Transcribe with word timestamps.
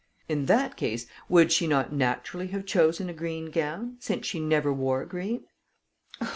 In 0.27 0.47
that 0.47 0.77
case, 0.77 1.05
would 1.29 1.51
she 1.51 1.67
not 1.67 1.93
naturally 1.93 2.47
have 2.47 2.65
chosen 2.65 3.07
a 3.07 3.13
green 3.13 3.51
gown, 3.51 3.97
since 3.99 4.25
she 4.25 4.39
never 4.39 4.73
wore 4.73 5.05
green?" 5.05 5.43